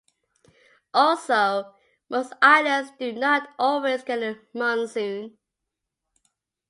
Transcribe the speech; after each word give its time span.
Also, 0.95 1.75
most 2.09 2.33
islands 2.41 2.91
do 2.97 3.11
not 3.11 3.47
always 3.59 4.03
get 4.03 4.23
a 4.23 4.39
monsoon. 4.51 5.37